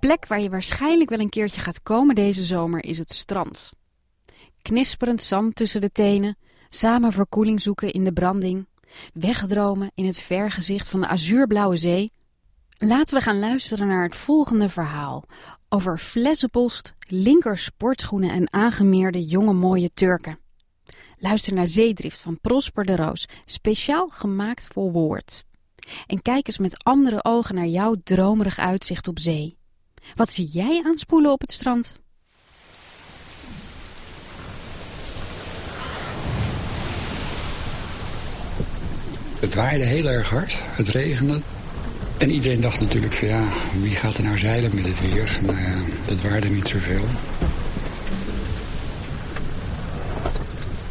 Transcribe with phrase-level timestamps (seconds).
[0.00, 3.72] plek waar je waarschijnlijk wel een keertje gaat komen deze zomer is het strand.
[4.62, 6.36] Knisperend zand tussen de tenen,
[6.68, 8.68] samen verkoeling zoeken in de branding,
[9.12, 12.12] wegdromen in het vergezicht van de azuurblauwe zee.
[12.78, 15.24] Laten we gaan luisteren naar het volgende verhaal
[15.68, 20.38] over flessenpost, linker sportschoenen en aangemeerde jonge mooie Turken.
[21.18, 25.44] Luister naar Zeedrift van Prosper de Roos, speciaal gemaakt voor woord.
[26.06, 29.57] En kijk eens met andere ogen naar jouw dromerig uitzicht op zee.
[30.14, 31.98] Wat zie jij aanspoelen op het strand?
[39.40, 41.40] Het waaide heel erg hard, het regende.
[42.18, 43.42] En iedereen dacht natuurlijk van ja,
[43.80, 45.38] wie gaat er nou zeilen met het weer?
[45.42, 45.74] Nou ja,
[46.06, 47.04] dat waarde niet zoveel.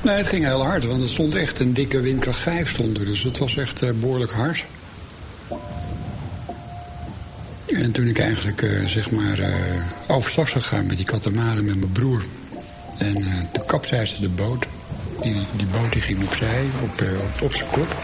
[0.02, 3.06] Nee, het ging heel hard, want het stond echt een dikke windkracht 5 stond er.
[3.06, 4.66] Dus het was echt uh, behoorlijk hard.
[7.98, 9.56] Toen ik eigenlijk uh, zeg maar uh,
[10.08, 12.23] overstag zou gaan met die katamaran met mijn broer.
[12.98, 14.66] En uh, toen kapseisde de boot.
[15.22, 17.95] Die, die boot die ging opzij, op, op, op zijn kop.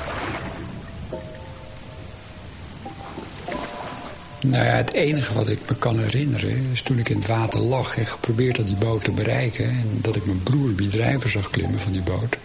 [4.41, 7.59] Nou ja, het enige wat ik me kan herinneren is toen ik in het water
[7.59, 9.65] lag en geprobeerd had die boot te bereiken.
[9.65, 12.37] En dat ik mijn broer die drijver zag klimmen van die boot.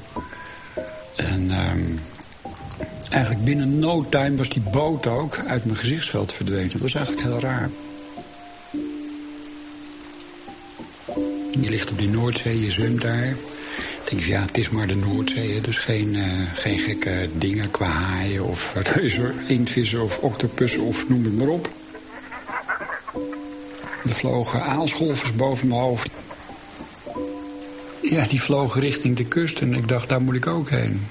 [1.17, 1.99] En um,
[3.11, 6.71] eigenlijk binnen no time was die boot ook uit mijn gezichtsveld verdwenen.
[6.71, 7.71] Dat was eigenlijk heel raar.
[11.61, 13.27] Je ligt op die Noordzee, je zwemt daar.
[13.27, 13.39] Dan
[14.09, 15.61] denk ja, het is maar de Noordzee.
[15.61, 21.25] Dus geen, uh, geen gekke dingen qua haaien of reuzen, inktvissen of octopussen of noem
[21.25, 21.69] het maar op.
[24.05, 26.09] Er vlogen aalscholvers boven mijn hoofd.
[28.03, 31.07] Ja, die vlogen richting de kust en ik dacht, daar moet ik ook heen.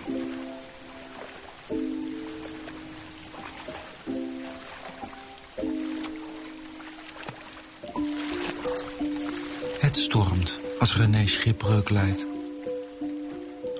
[11.28, 12.26] René schipbreuk leidt.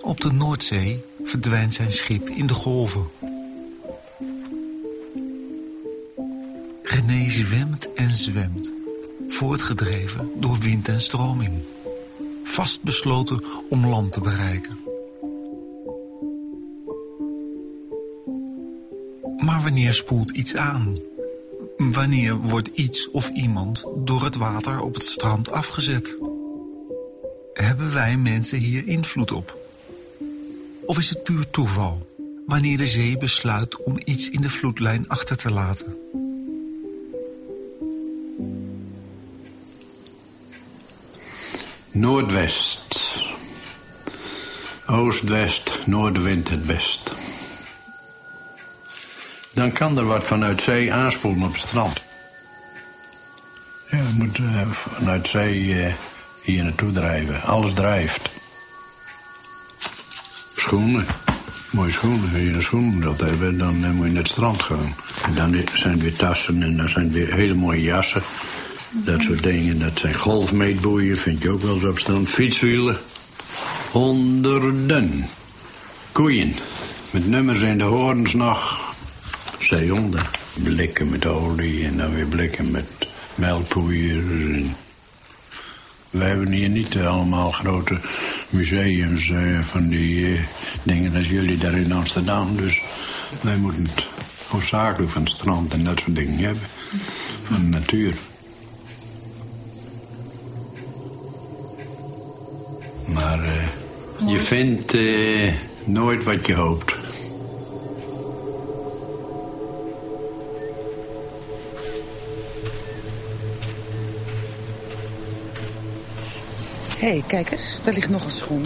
[0.02, 3.06] Op de Noordzee verdwijnt zijn schip in de golven.
[6.84, 8.74] René zwemt en zwemt
[9.28, 11.62] voortgedreven door wind en stroming.
[12.44, 14.80] Vastbesloten om land te bereiken.
[19.38, 20.98] Maar wanneer spoelt iets aan?
[21.78, 26.27] Wanneer wordt iets of iemand door het water op het strand afgezet?
[27.58, 29.58] Hebben wij mensen hier invloed op?
[30.86, 35.38] Of is het puur toeval wanneer de zee besluit om iets in de vloedlijn achter
[35.38, 35.98] te laten?
[41.92, 43.16] Noordwest.
[44.86, 47.14] Oost-west, noordenwind het best.
[49.54, 52.02] Dan kan er wat vanuit zee aanspoelen op het strand.
[53.90, 55.94] Ja, moet uh, vanuit zee uh,
[56.48, 57.42] hier naartoe drijven.
[57.42, 58.30] Alles drijft.
[60.56, 61.06] Schoenen.
[61.72, 62.32] Mooie schoenen.
[62.32, 64.96] Wil je een schoenen wilt hebben, dan uh, moet je naar het strand gaan.
[65.26, 68.22] En dan zijn weer tassen en dan zijn weer hele mooie jassen.
[68.92, 69.80] Dat soort dingen.
[69.80, 72.30] Dat zijn golfmeetboeien, vind je ook wel eens op strand.
[72.30, 72.98] Fietswielen.
[73.92, 75.26] Honderden.
[76.12, 76.54] Koeien.
[77.12, 78.80] Met nummers in de horens nog.
[79.60, 80.22] Zeehonden.
[80.64, 84.87] Blikken met olie en dan weer blikken met melkpoeiers.
[86.18, 88.00] Wij hebben hier niet allemaal grote
[88.50, 90.40] museums uh, van die uh,
[90.84, 92.56] dingen als jullie daar in Amsterdam.
[92.56, 92.82] Dus
[93.42, 94.06] wij moeten het
[94.48, 96.64] hoofdzakelijk van het strand en dat soort dingen hebben.
[97.44, 98.14] Van de natuur.
[103.06, 105.54] Maar uh, je vindt uh,
[105.86, 106.97] nooit wat je hoopt.
[117.08, 118.66] Hey, kijk eens, daar ligt nog een schoen.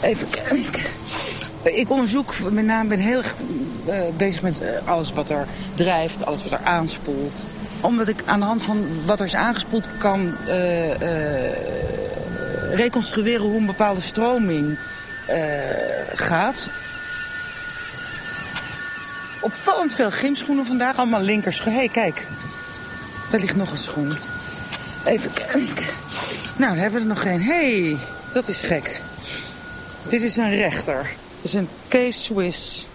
[0.00, 0.82] Even kijken.
[1.62, 3.22] Ik onderzoek, met name ben heel
[3.88, 7.44] uh, bezig met alles wat er drijft, alles wat er aanspoelt.
[7.80, 10.36] Omdat ik aan de hand van wat er is aangespoeld kan
[12.70, 14.78] reconstrueren hoe een bepaalde stroming
[16.14, 16.68] gaat.
[19.40, 21.64] Opvallend veel gymschoenen vandaag, allemaal linkers.
[21.64, 22.26] Hé, hey, kijk.
[23.30, 24.12] Daar ligt nog een schoen.
[25.04, 25.86] Even kijken.
[26.56, 27.42] Nou, daar hebben we er nog geen.
[27.42, 27.96] Hey,
[28.32, 29.00] dat is gek.
[30.08, 31.10] Dit is een rechter.
[31.42, 32.86] Dit is een K-Swiss.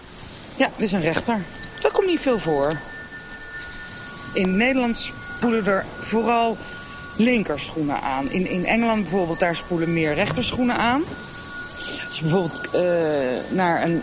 [0.56, 1.38] Ja, dit is een rechter.
[1.80, 2.72] Dat komt niet veel voor.
[4.32, 6.56] In Nederland spoelen er vooral
[7.16, 8.30] linkerschoenen aan.
[8.30, 11.02] In, in Engeland bijvoorbeeld, daar spoelen meer rechterschoenen aan.
[12.06, 14.02] Als je bijvoorbeeld uh, naar een,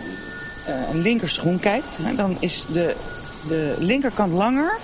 [0.70, 1.98] uh, een linkerschoen kijkt...
[2.02, 2.96] Hè, dan is de,
[3.48, 4.78] de linkerkant langer,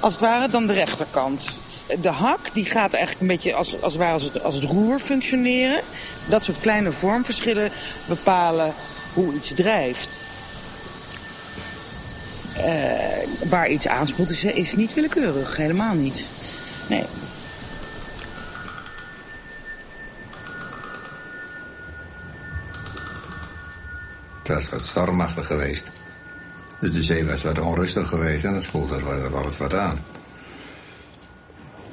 [0.00, 1.44] als het ware, dan de rechterkant.
[2.00, 4.98] De hak die gaat eigenlijk een beetje als, als, ware als, het, als het roer
[4.98, 5.80] functioneren.
[6.28, 7.70] Dat soort kleine vormverschillen
[8.08, 8.72] bepalen
[9.12, 10.18] hoe iets drijft.
[12.58, 16.24] Uh, waar iets aanspoelt is, is niet willekeurig, helemaal niet.
[16.88, 17.04] Nee.
[24.42, 25.90] Het was wat stormachtig geweest.
[26.78, 30.04] Dus de zee was wat onrustig geweest en dat spoelde er wel eens wat aan.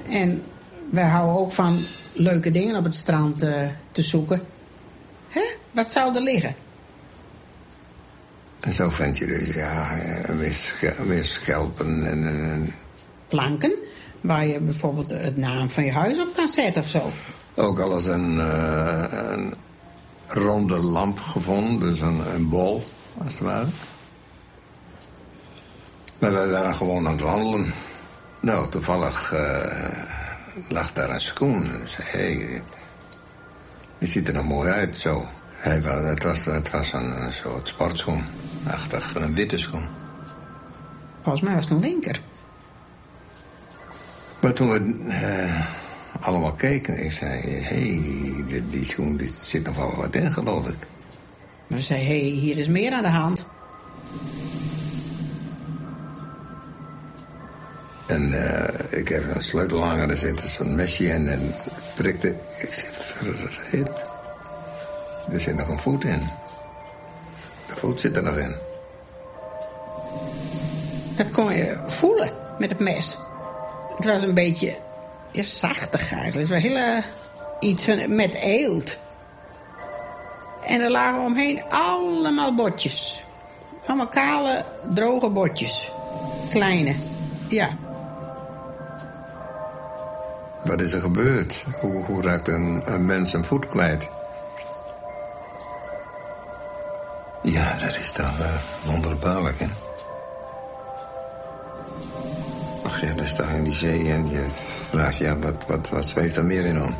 [0.09, 0.43] En
[0.89, 1.77] wij houden ook van
[2.13, 4.41] leuke dingen op het strand uh, te zoeken.
[5.27, 5.41] Hè?
[5.71, 6.55] Wat zou er liggen?
[8.59, 9.87] En zo vind je dus, ja,
[11.05, 12.73] weer schelpen en, en...
[13.27, 13.73] Planken?
[14.21, 17.11] Waar je bijvoorbeeld het naam van je huis op kan zetten of zo.
[17.55, 19.53] Ook al eens een, uh, een
[20.25, 22.83] ronde lamp gevonden, dus een, een bol,
[23.17, 23.67] als het ware.
[26.19, 27.73] Maar wij waren gewoon aan het wandelen.
[28.39, 31.63] Nou, toevallig uh, lag daar een schoen.
[31.79, 32.61] En zei, hé, hey,
[33.97, 35.25] die ziet er nog mooi uit, zo.
[35.51, 38.23] Hij, het, was, het was een, een soort sportschoen.
[38.67, 39.83] Achtig, een witte schoen.
[41.21, 42.21] Volgens mij was het een linker.
[44.39, 45.65] Maar toen we uh,
[46.19, 47.41] allemaal keken, ik zei...
[47.41, 50.87] hé, hey, die, die, schoen die zit nog wel wat in, geloof ik.
[51.67, 53.45] We zeiden, hé, hey, hier is meer aan de hand.
[58.09, 61.53] En uh, ik heb een sleutelhanger, er zit zo'n mesje in en
[61.95, 62.27] prikte.
[62.57, 63.89] Ik zeg, verreed.
[65.31, 66.29] Er zit nog een voet in.
[67.67, 68.55] De voet zit er nog in.
[71.15, 73.17] Dat kon je voelen met het mes.
[73.95, 74.75] Het was een beetje
[75.31, 76.35] ja, zachtig eigenlijk.
[76.35, 77.03] Het was heel
[77.59, 78.97] iets van, met eelt.
[80.65, 83.23] En er lagen omheen allemaal botjes.
[83.85, 85.91] Allemaal kale, droge botjes.
[86.49, 86.95] Kleine,
[87.47, 87.69] ja.
[90.63, 91.65] Wat is er gebeurd?
[91.79, 94.09] Hoe, hoe raakt een, een mens een voet kwijt?
[97.43, 98.45] Ja, dat is toch uh,
[98.85, 99.65] wonderbaarlijk, hè?
[102.83, 104.47] Ach ja, dan sta je in die zee en je
[104.89, 106.95] vraagt ja, wat, wat, wat zweeft er meer in om?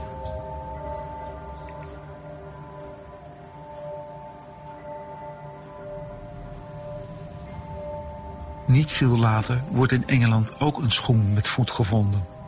[8.65, 12.38] Niet veel later wordt in Engeland ook een schoen met voet gevonden.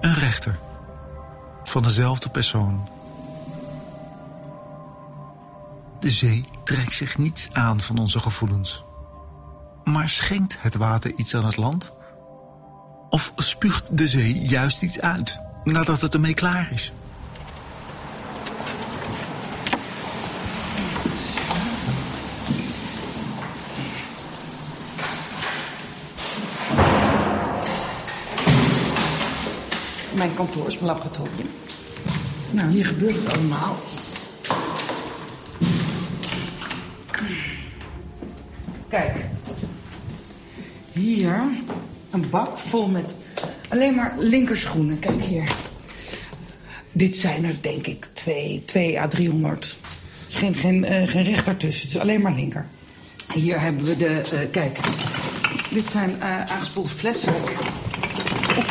[0.00, 0.58] Een rechter.
[1.64, 2.88] Van dezelfde persoon.
[6.00, 8.84] De zee trekt zich niets aan van onze gevoelens.
[9.84, 11.92] Maar schenkt het water iets aan het land?
[13.10, 16.92] Of spuugt de zee juist iets uit nadat het ermee klaar is?
[30.20, 31.48] Mijn kantoor is mijn laboratorium.
[32.50, 33.76] Nou, hier gebeurt het allemaal.
[38.88, 39.14] Kijk.
[40.92, 41.48] Hier
[42.10, 43.14] een bak vol met
[43.68, 44.98] alleen maar linkerschoenen.
[44.98, 45.52] Kijk hier.
[46.92, 49.64] Dit zijn er denk ik 2, 2 à 300.
[49.64, 51.82] Er is geen, geen, uh, geen rechter tussen.
[51.82, 52.66] Het is alleen maar linker.
[53.32, 54.22] Hier hebben we de...
[54.32, 54.78] Uh, kijk.
[55.70, 57.32] Dit zijn uh, aangespoelde flessen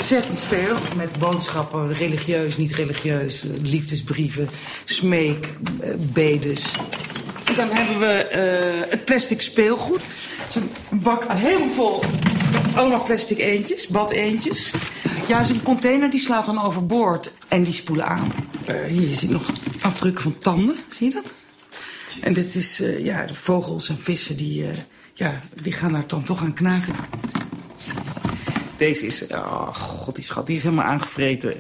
[0.09, 0.75] ontzettend veel.
[0.95, 4.49] Met boodschappen, religieus, niet religieus, liefdesbrieven,
[4.85, 5.49] smeek,
[5.83, 6.61] uh, bedes.
[7.55, 8.29] Dan hebben we
[8.85, 10.01] uh, het plastic speelgoed.
[10.37, 12.03] Het is een bak helemaal vol
[12.75, 14.71] allemaal plastic eentjes, badeentjes.
[15.27, 18.31] Ja, zo'n container die slaat dan overboord en die spoelen aan.
[18.69, 19.51] Uh, hier je nog
[19.81, 21.33] afdrukken van tanden, zie je dat?
[22.21, 24.65] En dit is, ja, de vogels en vissen die,
[25.13, 26.93] ja, die gaan daar dan toch aan knagen.
[28.79, 29.27] Deze is...
[29.27, 31.53] Oh, god, die schat, die is helemaal aangevreten.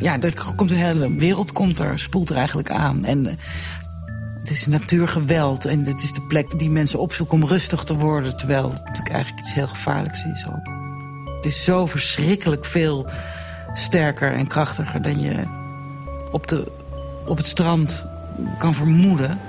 [0.00, 3.04] Ja, er komt de hele wereld komt er, spoelt er eigenlijk aan.
[3.04, 3.34] En eh,
[4.38, 5.64] het is natuurgeweld.
[5.64, 8.36] En het is de plek die mensen opzoeken om rustig te worden.
[8.36, 10.66] Terwijl het natuurlijk eigenlijk iets heel gevaarlijks is ook.
[11.36, 13.06] Het is zo verschrikkelijk veel
[13.72, 15.44] sterker en krachtiger dan je
[16.30, 16.72] op, de,
[17.26, 18.02] op het strand
[18.58, 19.40] kan vermoeden.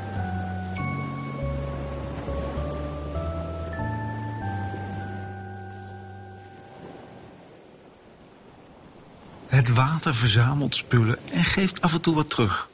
[9.64, 12.70] Het water verzamelt spullen en geeft af en toe wat terug.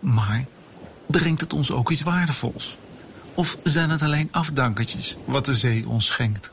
[0.00, 0.44] Maar
[1.06, 2.76] brengt het ons ook iets waardevols?
[3.34, 6.52] Of zijn het alleen afdankertjes wat de zee ons schenkt?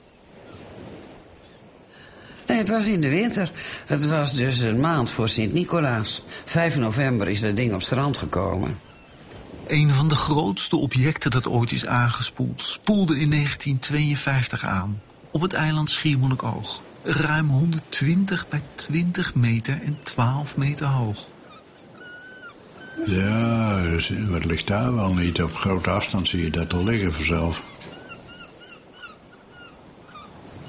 [2.47, 3.51] Nee, het was in de winter.
[3.85, 6.23] Het was dus een maand voor Sint-Nicolaas.
[6.45, 8.79] 5 november is dat ding op strand gekomen.
[9.67, 12.61] Een van de grootste objecten dat ooit is aangespoeld...
[12.61, 15.01] spoelde in 1952 aan.
[15.31, 16.81] Op het eiland Schiermonnikoog.
[17.03, 21.27] Ruim 120 bij 20 meter en 12 meter hoog.
[23.05, 25.41] Ja, dus wat ligt daar wel niet?
[25.41, 27.63] Op grote afstand zie je dat al liggen vanzelf.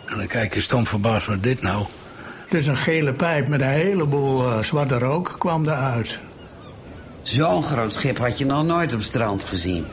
[0.07, 1.87] En dan kijk je stom verbaasd, wat dit nou?
[2.51, 6.19] Dus een gele pijp met een heleboel uh, zwarte rook kwam eruit.
[7.23, 9.85] Zo'n groot schip had je nog nooit op strand gezien.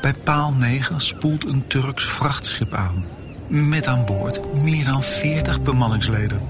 [0.00, 3.04] Bij paal 9 spoelt een Turks vrachtschip aan.
[3.52, 6.40] Met aan boord meer dan 40 bemanningsleden.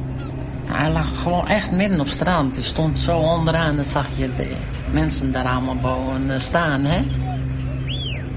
[0.65, 2.55] Hij lag gewoon echt midden op het strand.
[2.55, 4.53] Hij stond zo onderaan, dat zag je de
[4.93, 7.03] mensen daar allemaal boven staan, hè?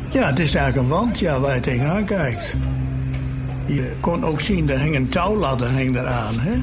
[0.10, 2.56] Ja, het is eigenlijk een wand ja, waar je tegenaan kijkt.
[3.66, 6.54] Je kon ook zien, er hing een touwladder hing eraan, hè?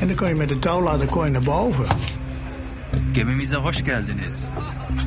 [0.00, 1.86] En dan kon je met de touwladder kon je naar boven.
[3.12, 4.46] Gemimize hoş geldiniz.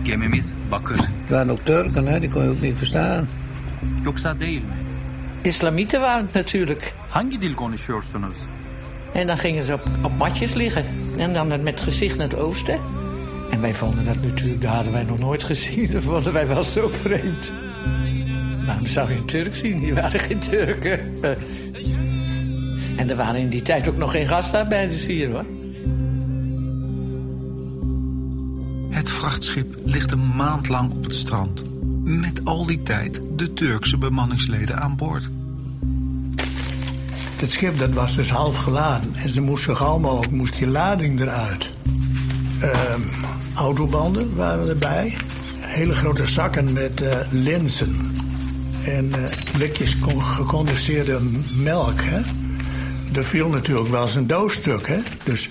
[0.03, 0.99] Gemimiz bakır.
[1.29, 2.19] waren ook Turken, hè?
[2.19, 3.27] die kon je ook niet verstaan.
[4.03, 4.87] Yoksa değil mi?
[5.41, 6.94] Islamieten waren het natuurlijk.
[7.10, 8.38] Hangi dil konuşuyorsunuz?
[9.13, 10.86] En dan gingen ze op, op matjes liggen.
[11.17, 12.79] En dan met het gezicht naar het oosten.
[13.51, 15.91] En wij vonden dat natuurlijk, dat hadden wij nog nooit gezien.
[15.94, 17.53] Dat vonden wij wel zo vreemd.
[18.65, 19.79] Waarom zou je een Turk zien?
[19.79, 21.00] Die waren geen Turken.
[22.98, 25.46] En er waren in die tijd ook nog geen gastarbeiders hier, hoor.
[28.89, 31.63] Het vrachtschip ligt een maand lang op het strand.
[32.03, 35.29] Met al die tijd de Turkse bemanningsleden aan boord.
[37.36, 39.15] Het schip dat was dus half geladen.
[39.15, 41.70] En ze moest zo gauw mogelijk moest die lading eruit.
[42.60, 43.01] Ehm,
[43.56, 45.17] autobanden waren erbij.
[45.58, 48.12] Hele grote zakken met uh, linzen.
[48.86, 49.15] En uh,
[49.53, 51.20] blikjes gecondenseerde
[51.56, 52.01] melk.
[52.01, 52.22] Hè?
[53.13, 54.88] Er viel natuurlijk wel eens een doosstuk.
[54.88, 55.00] Hè?
[55.24, 55.50] Dus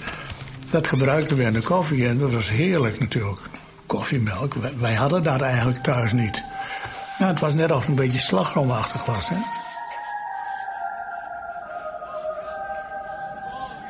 [0.71, 2.09] dat gebruikten we in de koffie.
[2.09, 3.40] En dat was heerlijk natuurlijk.
[3.87, 4.55] Koffiemelk.
[4.78, 6.45] Wij hadden dat eigenlijk thuis niet.
[7.18, 9.28] Nou, het was net of het een beetje slagroomachtig was.
[9.28, 9.37] Hè?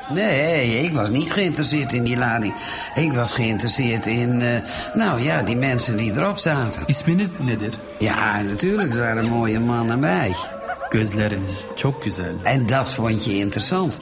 [0.09, 2.53] Nee, ik was niet geïnteresseerd in die lading.
[2.95, 4.59] Ik was geïnteresseerd in, uh,
[4.93, 6.83] nou ja, die mensen die erop zaten.
[6.85, 7.73] İsminiz nedir?
[7.99, 10.35] Ja, natuurlijk, er waren mooie mannen bij.
[10.89, 12.35] Gözleriniz çok güzel.
[12.43, 14.01] En dat vond je interessant.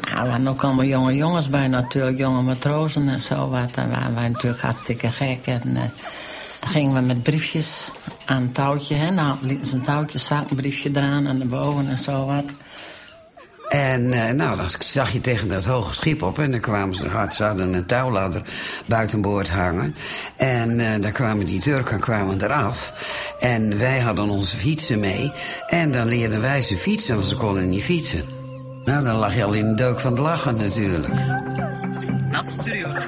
[0.00, 3.48] Nou, er waren ook allemaal jonge jongens bij natuurlijk, jonge matrozen en zo.
[3.48, 3.74] Wat.
[3.74, 5.46] Daar waren wij natuurlijk hartstikke gek.
[5.46, 5.80] En uh,
[6.62, 7.90] dan gingen we met briefjes
[8.24, 8.94] aan een touwtje.
[8.94, 9.10] Hè?
[9.10, 12.44] Nou, lieten ze een touwtje, zak, een briefje eraan en naar boven en zo wat.
[13.68, 16.38] En uh, nou, dan zag je tegen dat hoge schip op...
[16.38, 18.42] en dan kwamen ze hard, ze hadden een touwladder
[18.86, 19.94] buitenboord hangen.
[20.36, 22.92] En uh, dan kwamen die Turken kwamen eraf.
[23.40, 25.32] En wij hadden onze fietsen mee.
[25.66, 28.24] En dan leerden wij ze fietsen, want ze konden niet fietsen.
[28.84, 31.14] Nou, dan lag je al in de deuk van het lachen natuurlijk.
[32.32, 33.02] Nasıl sürüyor?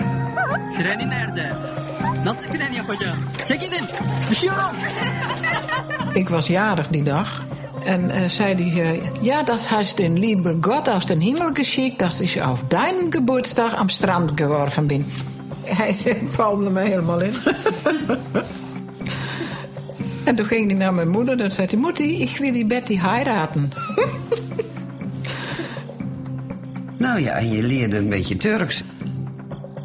[0.76, 1.73] Freni nerede?
[2.24, 3.18] Nasıl fren yapacağım?
[3.46, 3.84] Çekilin!
[4.30, 4.76] Düşüyorum!
[6.14, 7.26] Ik was jarig die dag.
[7.86, 12.20] En äh, zei hij, ja, das heißt den liebe Gott aus dem Himmel geschickt, dass
[12.20, 15.04] ich auf deinem Geburtstag am Strand geworfen bin.
[15.64, 15.96] Hij
[16.36, 17.34] palmde me helemaal in.
[20.24, 22.98] en toen ging hij naar mijn moeder en zei hij, Mutti, ik wil die Betty
[22.98, 23.70] heiraten.
[27.04, 28.82] nou ja, en je leerde een beetje Turks.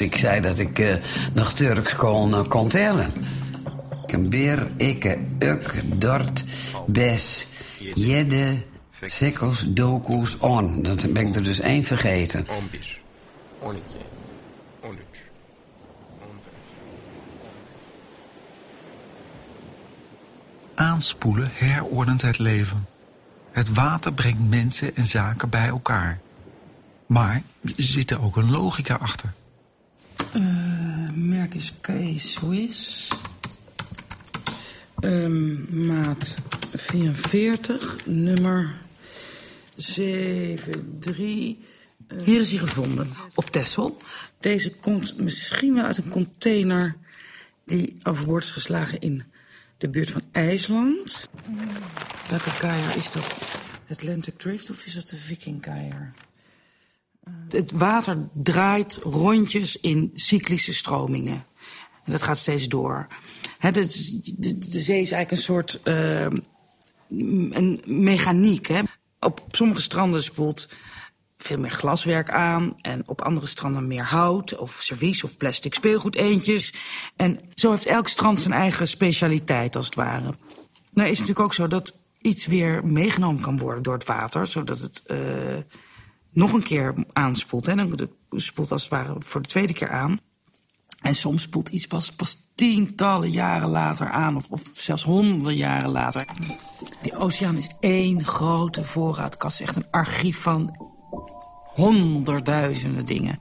[0.02, 0.96] Ik zei dat ik uh,
[1.34, 3.12] nog Turks kon, uh, kon tellen.
[4.06, 6.44] Kambir, ikke, uk, dort,
[6.88, 7.48] bes,
[7.94, 8.56] jedde,
[9.02, 10.82] sekkels, dokus, on.
[10.82, 12.48] Dan ben ik er dus één vergeten.
[12.48, 12.58] 11,
[13.60, 14.02] 12, 13,
[20.76, 22.88] Aanspoelen herordent het leven.
[23.52, 26.20] Het water brengt mensen en zaken bij elkaar.
[27.06, 29.34] Maar er zit er ook een logica achter.
[30.36, 33.08] Uh, merk is K-Swiss.
[35.02, 36.36] Um, maat
[36.76, 38.76] 44, nummer
[39.76, 40.76] 73.
[41.08, 41.56] Uh,
[42.24, 43.98] Hier is hij gevonden, op Texel.
[44.40, 46.96] Deze komt misschien wel uit een container
[47.66, 49.24] die overboord is geslagen in
[49.78, 51.30] de buurt van IJsland.
[52.30, 53.36] Welke kaier is dat?
[53.90, 56.14] Atlantic Drift of is dat de Viking kaier?
[57.50, 61.46] Het water draait rondjes in cyclische stromingen.
[62.04, 63.08] En dat gaat steeds door.
[63.60, 63.72] De,
[64.58, 66.28] de, zee is eigenlijk een soort uh,
[67.50, 68.68] een mechaniek.
[68.68, 68.82] Hè.
[69.20, 70.68] Op sommige stranden spoelt
[71.38, 72.76] veel meer glaswerk aan.
[72.82, 76.74] En op andere stranden meer hout of servies of plastic speelgoed eentjes.
[77.16, 80.36] En zo heeft elk strand zijn eigen specialiteit als het ware.
[80.92, 84.48] Nou is het natuurlijk ook zo dat iets weer meegenomen kan worden door het water.
[84.48, 85.58] Zodat het uh,
[86.32, 87.68] nog een keer aanspoelt.
[87.68, 90.20] En dan spoelt als het ware voor de tweede keer aan.
[91.02, 95.90] En soms spoelt iets pas, pas tientallen jaren later aan, of, of zelfs honderden jaren
[95.90, 96.26] later.
[97.02, 100.88] Die oceaan is één grote voorraadkast, echt een archief van
[101.74, 103.40] honderdduizenden dingen.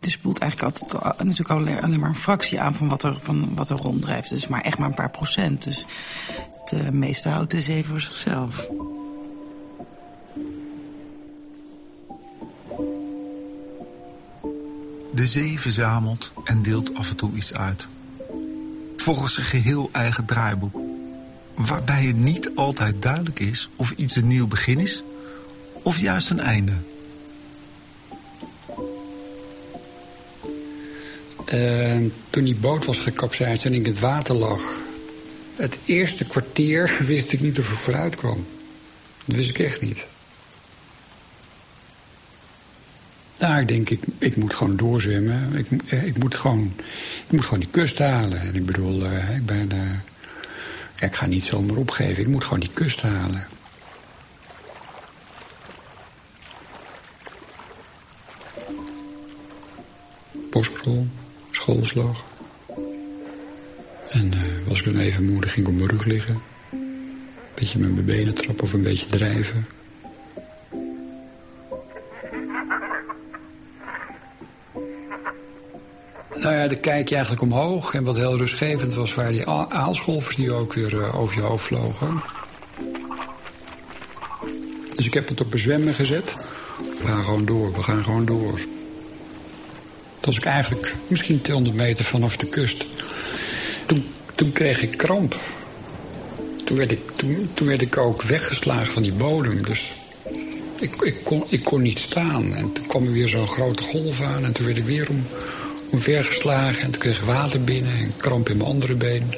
[0.00, 3.70] Dus spoelt eigenlijk altijd natuurlijk alleen, maar een fractie aan van wat er, van wat
[3.70, 4.28] er ronddrijft.
[4.28, 5.64] Dus maar echt maar een paar procent.
[5.64, 5.86] Dus
[6.60, 8.68] het uh, meeste houdt de zee voor zichzelf.
[15.14, 17.88] De zee verzamelt en deelt af en toe iets uit.
[18.96, 20.76] Volgens een geheel eigen draaiboek.
[21.54, 25.02] Waarbij het niet altijd duidelijk is of iets een nieuw begin is
[25.82, 26.72] of juist een einde.
[32.30, 34.62] Toen die boot was gekapseisd en ik in het water lag...
[35.56, 38.46] het eerste kwartier wist ik niet of ik vooruit kwam.
[39.24, 40.06] Dat wist ik echt niet.
[43.42, 45.54] Ik denk, ik, ik moet gewoon doorzwemmen.
[45.54, 46.72] Ik, ik, moet gewoon,
[47.26, 48.40] ik moet gewoon die kust halen.
[48.40, 49.74] En ik bedoel, uh, ik ben...
[49.74, 49.80] Uh,
[51.00, 52.22] ik ga niet zomaar opgeven.
[52.22, 53.46] Ik moet gewoon die kust halen.
[60.50, 61.06] Postkrol,
[61.50, 62.24] schoolslag.
[64.08, 64.32] En
[64.66, 66.40] was ik dan even moe, ging ik op mijn rug liggen.
[66.72, 69.66] Een beetje met mijn benen trappen of een beetje drijven.
[76.42, 77.94] Nou ja, dan kijk je eigenlijk omhoog.
[77.94, 81.64] En wat heel rustgevend was, waren die aalscholvers die ook weer uh, over je hoofd
[81.64, 82.22] vlogen.
[84.96, 86.36] Dus ik heb het op een zwemmen gezet.
[86.98, 88.56] We gaan gewoon door, we gaan gewoon door.
[88.56, 88.66] Toen
[90.20, 92.86] was ik eigenlijk misschien 200 meter vanaf de kust.
[93.86, 95.36] Toen, toen kreeg ik kramp.
[96.64, 99.62] Toen werd, ik, toen, toen werd ik ook weggeslagen van die bodem.
[99.62, 99.90] Dus
[100.78, 102.54] ik, ik, kon, ik kon niet staan.
[102.54, 104.44] En toen kwam er weer zo'n grote golf aan.
[104.44, 105.26] En toen werd ik weer om
[105.92, 109.34] omvergeslagen en toen kreeg ik water binnen en kramp in mijn andere been.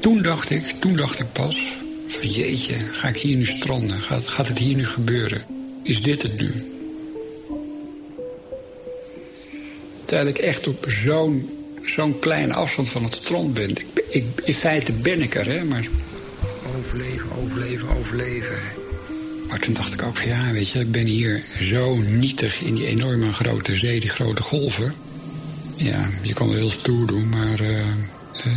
[0.00, 1.72] Toen dacht ik, toen dacht ik pas
[2.06, 4.00] van jeetje, ga ik hier nu stranden?
[4.00, 5.44] Gaat, gaat het hier nu gebeuren?
[5.82, 6.72] Is dit het nu?
[10.04, 11.50] Terwijl ik echt op zo'n
[11.84, 13.70] zo'n kleine afstand van het strand ben.
[13.70, 15.88] Ik, ik, in feite ben ik er, hè, maar
[16.78, 18.83] overleven, overleven, overleven.
[19.48, 22.74] Maar toen dacht ik ook van ja, weet je, ik ben hier zo nietig in
[22.74, 24.94] die enorme grote zee, die grote golven.
[25.76, 27.84] Ja, je kan wel heel stoer doen, maar uh,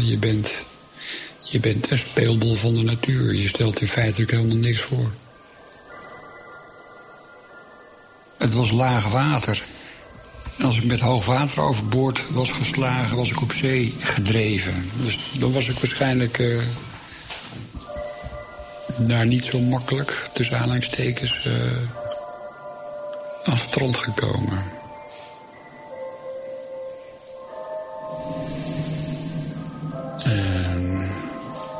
[0.01, 0.51] je, bent,
[1.43, 3.33] je bent een speelbol van de natuur.
[3.33, 5.11] Je stelt in feite ook helemaal niks voor.
[8.37, 9.63] Het was laag water.
[10.57, 14.89] En als ik met hoog water overboord was geslagen, was ik op zee gedreven.
[15.03, 16.37] Dus dan was ik waarschijnlijk...
[16.37, 16.61] Uh,
[18.97, 21.53] daar niet zo makkelijk, tussen aanhalingstekens, uh,
[23.43, 24.63] aan strand gekomen.
[30.23, 31.09] En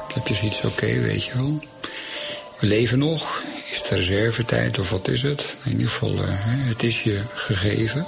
[0.07, 1.59] ik heb je zoiets, oké, weet je wel.
[2.59, 3.43] We leven nog.
[3.71, 5.55] Is het reservetijd of wat is het?
[5.63, 8.05] In ieder geval, uh, het is je gegeven.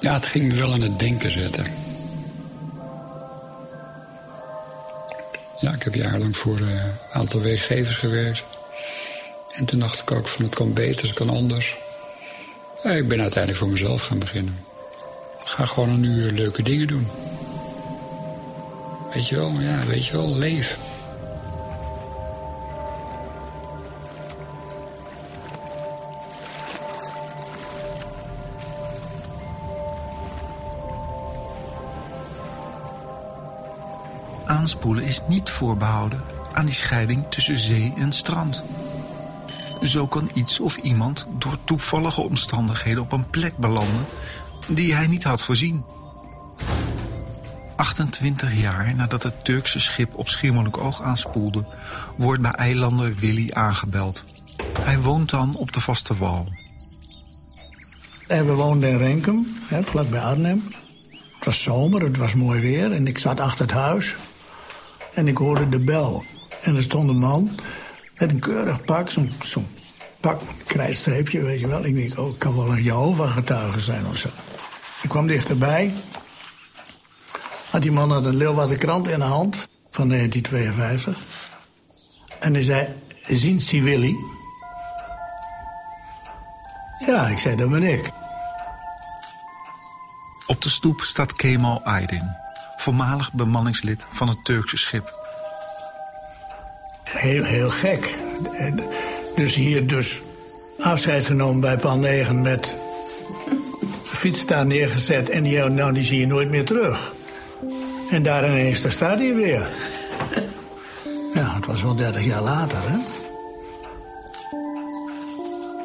[0.00, 1.85] Ja, het ging me wel aan het denken zetten.
[5.60, 6.80] Ja, ik heb jarenlang voor een
[7.12, 8.44] aantal werkgevers gewerkt.
[9.52, 11.76] En toen dacht ik ook van het kan beter, het kan anders.
[12.82, 14.58] Ik ben uiteindelijk voor mezelf gaan beginnen.
[15.44, 17.08] Ga gewoon een uur leuke dingen doen.
[19.14, 20.76] Weet je wel, ja, weet je wel, leef.
[34.46, 38.64] Aanspoelen is niet voorbehouden aan die scheiding tussen zee en strand.
[39.82, 44.06] Zo kan iets of iemand door toevallige omstandigheden op een plek belanden
[44.68, 45.84] die hij niet had voorzien.
[47.76, 51.64] 28 jaar nadat het Turkse schip op Schiermonnikoog aanspoelde,
[52.16, 54.24] wordt bij eilander Willy aangebeld.
[54.80, 56.48] Hij woont dan op de vaste wal.
[58.26, 60.64] En we woonden in Renkum, vlakbij Arnhem.
[61.10, 64.14] Het was zomer, het was mooi weer en ik zat achter het huis.
[65.16, 66.24] En ik hoorde de bel.
[66.62, 67.58] En er stond een man
[68.18, 69.62] met een keurig pak, zo'n zo
[70.20, 70.40] pak
[71.32, 71.84] weet je wel.
[71.84, 74.28] Ik denk, oh, het kan wel een Jehovah-getuige zijn of zo.
[75.02, 75.92] Ik kwam dichterbij.
[77.70, 81.50] Had die man had een Leeuwarden krant in de hand van 1952.
[82.38, 82.88] En hij zei,
[83.28, 84.14] zien Sie Willy?
[87.06, 88.10] Ja, ik zei, dat ben ik.
[90.46, 92.36] Op de stoep staat Kemal Aydin,
[92.76, 95.14] voormalig bemanningslid van het Turkse schip.
[97.04, 98.14] Heel, heel gek.
[99.36, 100.22] Dus hier dus
[100.78, 102.76] afscheid genomen bij Pan 9 met
[104.04, 107.14] fiets daar neergezet en die, nou, die zie je nooit meer terug.
[108.10, 109.68] En daar ineens, daar staat hij weer.
[111.34, 112.96] Ja, het was wel 30 jaar later, hè?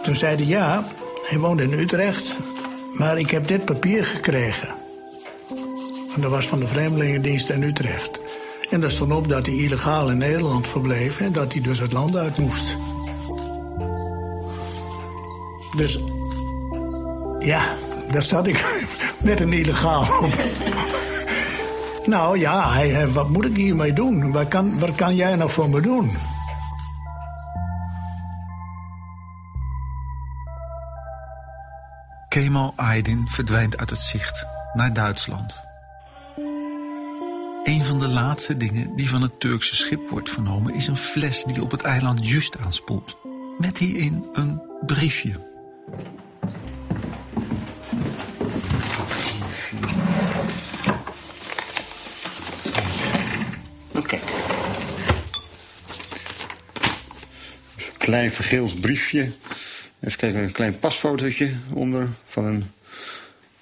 [0.04, 0.84] Toen zei hij ja,
[1.28, 2.36] hij woonde in Utrecht,
[2.94, 4.81] maar ik heb dit papier gekregen.
[6.16, 8.20] En dat was van de Vreemdelingendienst in Utrecht.
[8.70, 11.92] En daar stond op dat hij illegaal in Nederland verbleef en dat hij dus het
[11.92, 12.78] land uit moest.
[15.76, 16.00] Dus
[17.40, 17.64] ja,
[18.12, 18.66] daar zat ik
[19.22, 20.08] met een illegaal.
[22.06, 24.32] Nou ja, hij, wat moet ik hiermee doen?
[24.32, 26.12] Wat kan, wat kan jij nou voor me doen?
[32.28, 35.71] Kemal Aydin verdwijnt uit het zicht naar Duitsland.
[37.64, 40.74] Een van de laatste dingen die van het Turkse schip wordt vernomen...
[40.74, 43.18] is een fles die op het eiland Just aanspoelt.
[43.58, 45.32] Met hierin een briefje.
[57.76, 59.32] Een klein vergeeld briefje.
[60.00, 62.72] Even kijken, een klein pasfotootje onder van een,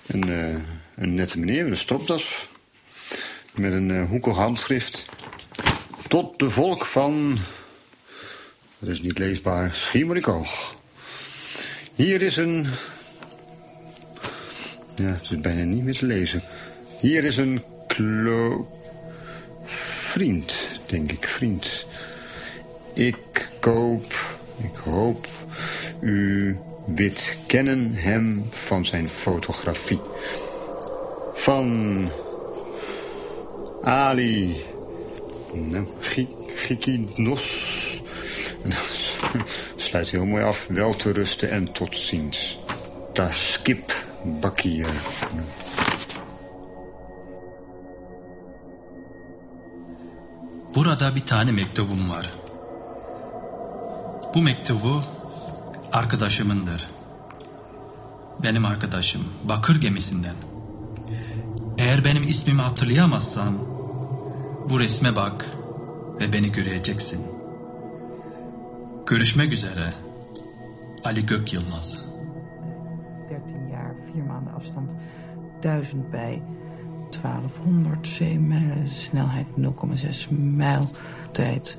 [0.05, 0.55] een, uh,
[0.95, 2.47] een nette meneer met een stropdas.
[3.59, 5.05] Met een uh, hoekig handschrift.
[6.07, 7.37] Tot de volk van...
[8.79, 9.73] Dat is niet leesbaar.
[9.73, 10.75] Schiermonnikoog.
[11.95, 12.67] Hier is een...
[14.95, 16.43] Ja, het is bijna niet meer te lezen.
[16.99, 18.67] Hier is een klo...
[19.63, 20.53] Vriend,
[20.87, 21.85] denk ik, vriend.
[22.93, 24.37] Ik koop...
[24.57, 25.27] Ik hoop...
[26.01, 30.01] U wit kennen hem van zijn fotografie.
[31.33, 32.09] Van...
[33.83, 34.63] Ali...
[36.67, 37.45] Gikinos...
[39.77, 40.67] Sluit heel mooi af.
[40.69, 42.57] Wel te rusten en tot ziens.
[43.13, 44.87] Daar skip Bakir.
[50.75, 52.33] Burada bir tane mektubum var.
[54.35, 55.03] Bu mektubu
[55.91, 56.89] arkadaşımındır.
[58.43, 60.35] Benim arkadaşım bakır gemisinden.
[61.79, 63.57] Eğer benim ismimi hatırlayamazsan
[64.69, 65.45] bu resme bak
[66.19, 67.19] ve beni göreceksin.
[69.05, 69.93] Görüşmek üzere.
[71.03, 71.99] Ali Gök Yılmaz.
[73.29, 74.89] 13 jaar, 4 maanden afstand,
[75.63, 76.41] 1000 bij
[77.23, 80.87] 1200 zeemijlen, snelheid 0,6 mijl,
[81.33, 81.77] tijd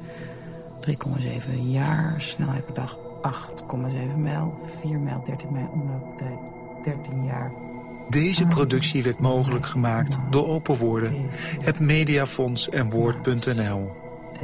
[0.82, 6.38] 3,7 jaar, snelheid per dag 8,7 mijl, 4 mijl, 13 mijl, omlooptijd
[6.84, 7.69] 13 jaar.
[8.10, 13.90] Deze productie werd mogelijk gemaakt door Open Woorden, het Mediafonds en Woord.nl.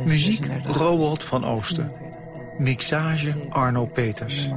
[0.04, 1.92] Muziek Roald van Oosten.
[2.58, 4.48] Mixage Arno Peters.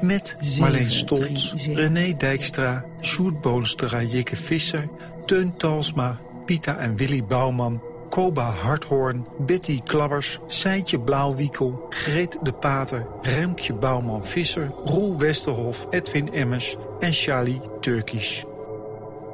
[0.00, 4.88] Met Marleen Stolz, René Dijkstra, Sjoerd Boonstra, Jikke Visser...
[5.26, 7.82] Teun Talsma, Pita en Willy Bouwman...
[8.14, 11.86] Koba Harthoorn, Betty Klabbers, Seitje Blauwwiekel...
[11.88, 14.70] Greet de Pater, Remkje Bouwman-Visser...
[14.84, 18.42] Roel Westerhof, Edwin Emmers en Charlie Turkish.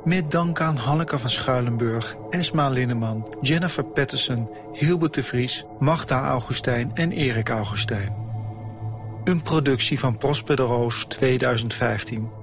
[0.04, 6.90] Met dank aan Hanneke van Schuilenburg, Esma Linneman, Jennifer Patterson, Hilbert de Vries, Magda Augustijn
[6.94, 8.14] en Erik Augustijn.
[9.24, 12.39] Een productie van Prosper de Roos 2015.